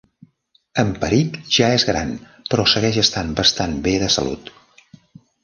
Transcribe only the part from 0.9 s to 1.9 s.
Peric ja és